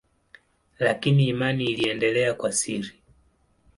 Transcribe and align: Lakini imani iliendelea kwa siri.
Lakini 0.79 1.27
imani 1.27 1.65
iliendelea 1.65 2.33
kwa 2.33 2.51
siri. 2.51 3.01